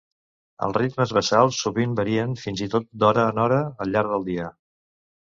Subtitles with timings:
[0.67, 4.49] Els ritmes basals sovint varien fins i tot d'hora en hora al llarg del dia.